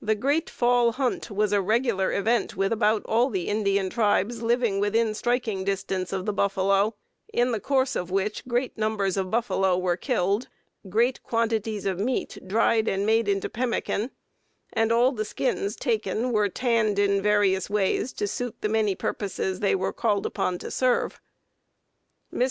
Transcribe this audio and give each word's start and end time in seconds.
The 0.00 0.14
"great 0.14 0.48
fall 0.48 0.92
hunt" 0.92 1.30
was 1.30 1.52
a 1.52 1.60
regular 1.60 2.10
event 2.10 2.56
with 2.56 2.72
about 2.72 3.04
all 3.04 3.28
the 3.28 3.48
Indian 3.48 3.90
tribes 3.90 4.40
living 4.40 4.80
within 4.80 5.12
striking 5.12 5.62
distance 5.62 6.10
of 6.10 6.24
the 6.24 6.32
buffalo, 6.32 6.94
in 7.34 7.52
the 7.52 7.60
course 7.60 7.94
of 7.94 8.10
which 8.10 8.48
great 8.48 8.78
numbers 8.78 9.18
of 9.18 9.30
buffalo 9.30 9.76
were 9.76 9.98
killed, 9.98 10.48
great 10.88 11.22
quantities 11.22 11.84
of 11.84 11.98
meat 12.00 12.38
dried 12.46 12.88
and 12.88 13.04
made 13.04 13.28
into 13.28 13.50
pemmican, 13.50 14.10
and 14.72 14.90
all 14.90 15.12
the 15.12 15.26
skins 15.26 15.76
taken 15.76 16.32
were 16.32 16.48
tanned 16.48 16.98
in 16.98 17.20
various 17.20 17.68
ways 17.68 18.14
to 18.14 18.26
suit 18.26 18.56
the 18.62 18.70
many 18.70 18.94
purposes 18.94 19.60
they 19.60 19.74
were 19.74 19.92
called 19.92 20.24
upon 20.24 20.56
to 20.60 20.70
serve. 20.70 21.20
Mr. 22.32 22.50